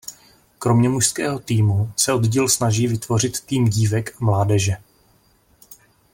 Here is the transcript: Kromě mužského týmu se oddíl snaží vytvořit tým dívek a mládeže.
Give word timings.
Kromě 0.59 0.89
mužského 0.89 1.39
týmu 1.39 1.91
se 1.95 2.13
oddíl 2.13 2.49
snaží 2.49 2.87
vytvořit 2.87 3.39
tým 3.41 3.69
dívek 3.69 4.09
a 4.09 4.25
mládeže. 4.25 4.73